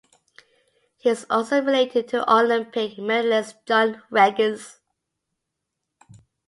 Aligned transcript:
He 0.97 1.09
is 1.09 1.27
also 1.29 1.61
related 1.61 2.07
to 2.07 2.27
Olympic 2.27 2.97
medallist 2.97 3.57
John 3.67 4.01
Regis. 4.09 4.79